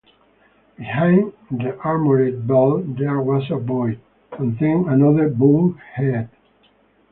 Behind 0.79 1.31
the 1.51 1.77
armored 1.83 2.47
belt 2.47 2.97
there 2.97 3.21
was 3.21 3.51
a 3.51 3.57
void, 3.57 3.99
and 4.31 4.57
then 4.57 4.85
another 4.89 5.29
bulkhead. 5.29 6.27